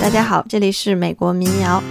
[0.00, 1.82] 大家好，这里是美国民谣。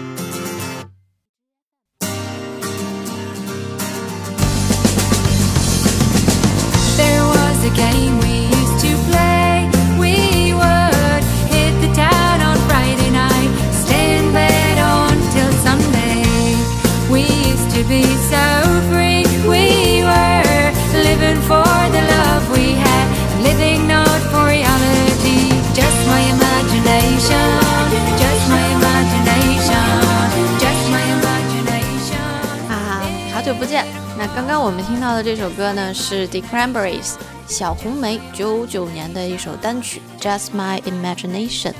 [34.20, 37.14] 那刚刚我们听到的这首歌呢，是 The Cranberries
[37.48, 41.72] 小红莓九九年的一首单曲《Just My Imagination》。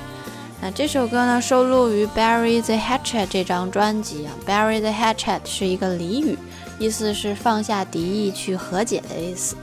[0.62, 4.32] 那这首歌呢，收录于《Bury the Hatchet》这张专辑啊。
[4.48, 6.38] Bury the Hatchet 是一个俚语，
[6.80, 9.58] 意思是放下敌意去和解的意思。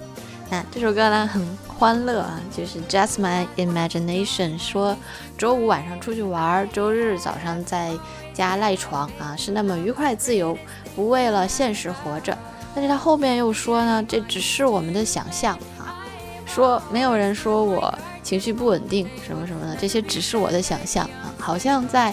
[0.51, 4.95] 那这首歌呢很欢乐啊，就是 Just My Imagination，说
[5.39, 7.93] 周五晚上出去玩，周日早上在
[8.35, 10.59] 家赖床啊，是那么愉快自由，
[10.95, 12.37] 不为了现实活着。
[12.77, 15.97] 但是他后面又说呢，这只是我们的想象啊，
[16.45, 22.13] 说没有人说我情绪不稳定什么什么的，这些只是我的想象啊，好像在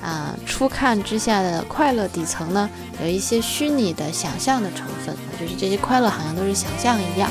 [0.00, 2.70] 啊初看之下的快乐底层呢，
[3.02, 7.28] 有一些虚拟的想象的成分，啊就是这些快乐好像都是想象一样。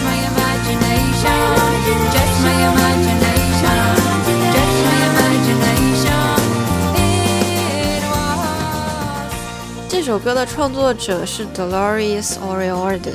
[0.00, 1.36] My imagination,
[2.42, 3.97] my imagination,
[10.08, 13.12] 首歌的创作者是 Dolores O'Riordan，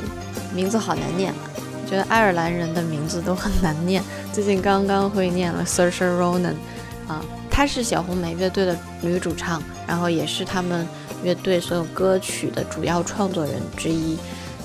[0.54, 1.36] 名字好难念啊！
[1.56, 4.00] 我觉得爱尔兰人的名字都很难念。
[4.32, 6.54] 最近刚刚会念了 Saoirse Ronan，
[7.08, 10.86] 啊，她是小红莓乐队的女主唱，然后也是他们
[11.24, 14.16] 乐队所有歌曲的主要创作人之一。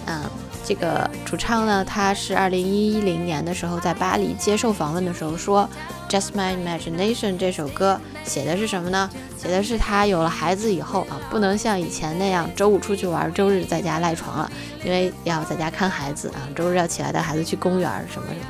[0.06, 0.22] 嗯，
[0.64, 5.68] 这个主唱呢，她是二零一零年的时候在巴黎接受访问的时候说，
[6.14, 9.10] 《Just My Imagination》这首歌写的是什么呢？
[9.42, 14.52] 写的是他有了孩子以后啊，不能像以前那样周五出去玩，周日在家赖床了，
[14.84, 18.46] 因为要在家看孩子啊，周日要起来带孩子去公园什么什么。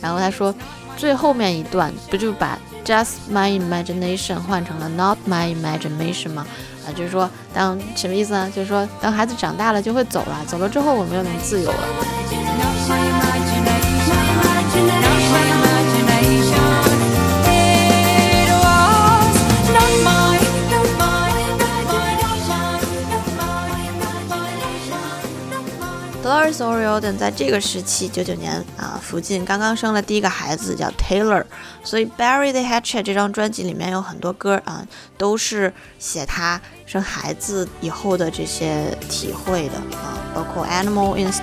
[0.00, 0.52] 然后他说，
[0.96, 6.44] 最后面一段不就把 Just My Imagination 换成了 Not My Imagination 吗？
[6.84, 8.50] 啊，就是说，当什么意思呢？
[8.50, 12.61] 就是说，当孩子长大了就会走了，走了之后我们又能自由了。
[26.22, 31.44] Dolores O'Riordan 在这个时期，九九年啊附近刚刚生了第一个孩子，叫 Taylor，
[31.82, 34.86] 所以《Bury the Hatchet》这张专辑里面有很多歌啊，
[35.18, 41.42] 都是写她生孩子以后的这些体会的啊，包括《Animal Instinct》，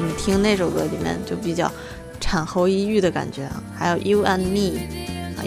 [0.00, 1.70] 你听那首歌里面就比较
[2.18, 4.78] 产后抑郁的感觉啊，还有《You and Me》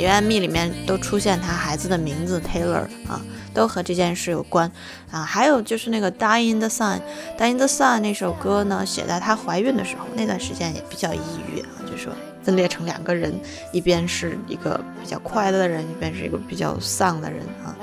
[0.06, 3.22] 啊，《You and Me》里面都出现她孩子的名字 Taylor 啊。
[3.54, 4.72] 都和这件事有关
[5.10, 7.00] 啊，还有就是那个《Die in the Sun》，
[7.40, 11.20] 《Die in the Sun》那首歌呢，写在她怀孕的时候，那段时间也比较抑
[11.52, 12.14] 郁啊，就说
[12.44, 13.34] 分裂成两个人，
[13.72, 17.74] 一边是一个比较快乐的人，一边是一个比较丧的人啊，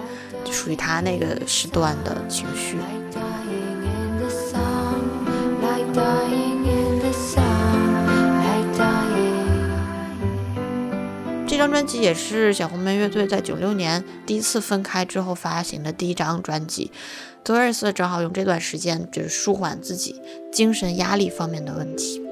[0.45, 2.77] 就属于她那个时段的情绪。
[11.75, 16.93] 专辑也是小红莓乐队在九六年第一次分开之后发行的第一张专辑。
[17.45, 22.24] Doris 正好用这段时间就是舒缓自己精神压力方面的问题。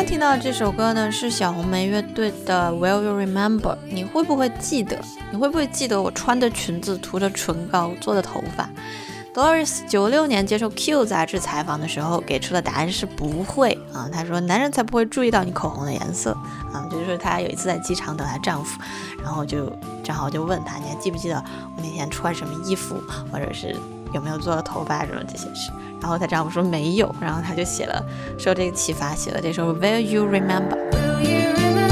[0.00, 3.60] 刚听到这首歌呢，是小红莓乐队的《Will You Remember》。
[3.90, 4.98] 你会不会记得？
[5.30, 8.66] 你会不会记得我穿的裙子、涂的唇膏、做的头发
[9.34, 14.08] ？Doris 九六年接受 Q 杂志采访的时候，给出的答案是不会啊。
[14.10, 16.30] 她说：“男人才不会注意到你口红的颜色
[16.72, 18.80] 啊。”就是说，她有一次在机场等她丈夫，
[19.22, 19.70] 然后就
[20.02, 21.36] 正好就问她：“你还记不记得
[21.76, 22.98] 我那天穿什么衣服，
[23.30, 23.76] 或者是
[24.12, 25.70] 有没有做了头发什么这些事？”
[26.00, 28.04] 然后她丈夫说没有，然后她就写了，
[28.38, 30.76] 受这个启发写了这首《Will You Remember》。
[30.92, 31.89] Will you remember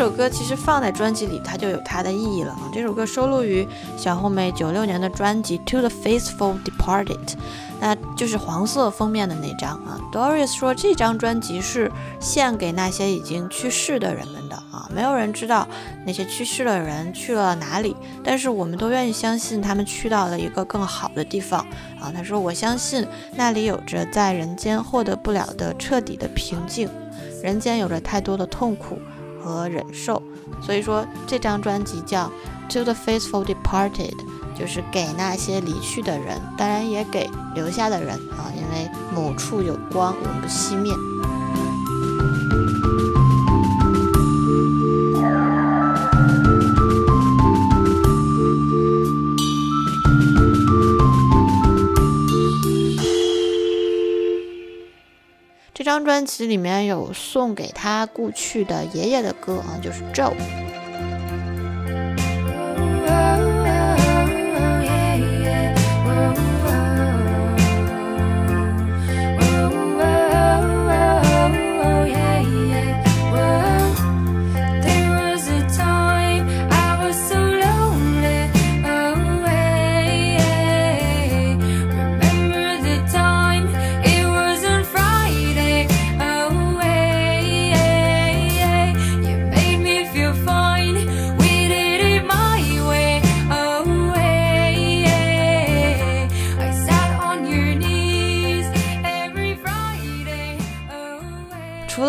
[0.00, 2.70] 这首歌其实放在专辑里，它就有它的意义了啊。
[2.72, 3.68] 这首歌收录于
[3.98, 7.18] 小红莓九六年的专辑《To the Faithful Departed》。
[7.78, 10.00] 那就是黄色封面的那张啊。
[10.10, 15.68] Doris 说这张专辑是献给那些已经去世的人们的啊，没有人知道
[16.06, 17.94] 那些去世的人去了哪里，
[18.24, 21.60] 但是我们都愿意相信他们去到了一个更好的地方
[22.00, 22.10] 啊。
[22.10, 23.06] 他说我相信
[23.36, 26.88] 那里有着在人间获得不了的彻底的平静，
[27.42, 28.98] 人间有着太多的痛苦
[29.42, 30.22] 和忍受，
[30.60, 32.30] 所以说这张专辑叫
[32.70, 34.14] To the Faithful Departed。
[34.52, 40.92] 就是给那些离去的人，当然也给留下的人啊，因为某处有光永不熄灭。
[55.90, 60.30] 张专辑里面有送给他故去的爷爷的歌啊，就是 Joe。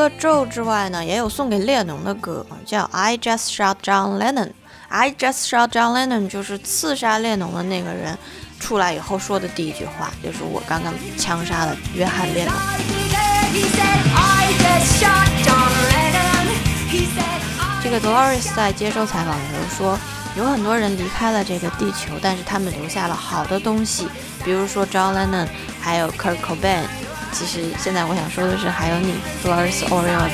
[0.10, 4.48] 咒之外呢，也有送给列侬的歌，叫《I Just Shot John Lennon》。
[4.90, 8.18] I Just Shot John Lennon 就是刺杀列侬的那个人
[8.60, 12.54] 出来以后说的第一句话，就是我刚刚枪杀了约翰列侬。
[17.84, 20.00] 这个 Dolores 在接受采访的时候说，
[20.36, 24.08] 有很多人离开了这个地球，但是他们留下了好的东西，
[24.44, 25.48] 比如说 John Lennon，
[25.82, 26.84] 还有 Kurt Cobain。
[27.34, 29.14] 其实现在我想说的是，还有你
[29.44, 30.30] ，Flores Orion。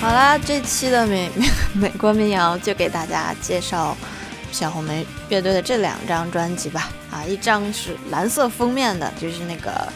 [0.00, 1.30] 好啦，这期的美
[1.72, 3.96] 美国民谣就给大家介绍。
[4.52, 9.90] 小红莓乐队的这两张专辑吧，啊，一张是蓝色封面的，就是那个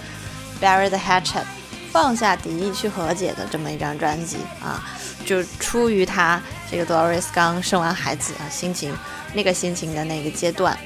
[0.61, 1.45] Bury the Hatchet，
[1.93, 4.83] 放下敌意去和解的这么一张专辑啊，
[5.25, 8.93] 就出于他这个 Doris 刚生完孩子啊，心情
[9.35, 10.77] 那个心情的那个阶段。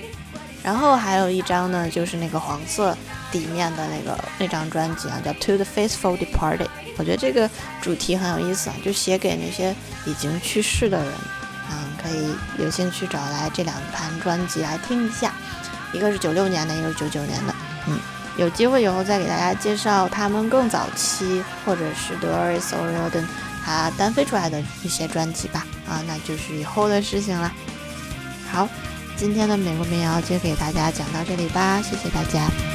[0.63, 2.95] 然后还有一张呢，就是那个黄色
[3.33, 6.67] 底面的那个那张专辑啊，叫 To the Faithful Departed。
[6.99, 7.49] 我觉得这个
[7.81, 9.75] 主题很有意思啊，就写给那些
[10.05, 11.13] 已经去世的人。
[11.71, 15.33] 嗯，可以有兴趣找来这两盘专辑来听一下，
[15.93, 17.55] 一个是九六年的，一个是九九年的。
[17.87, 17.99] 嗯，
[18.37, 23.25] 有机会以后再给大家介绍他们更早期，或者是 Doris O'Riordan
[23.65, 25.67] 他单飞出来的一些专辑吧。
[25.89, 27.53] 啊，那就是以后的事情了。
[28.51, 28.69] 好，
[29.17, 32.70] 今天的美国民谣就给大家讲到这里吧，谢谢大家。